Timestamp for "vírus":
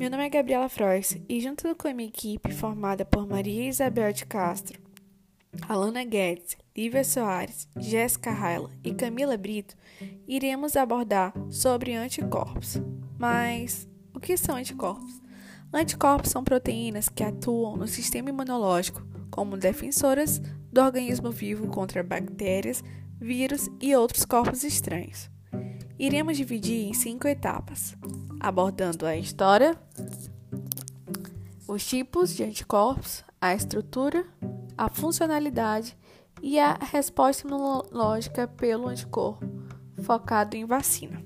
23.20-23.68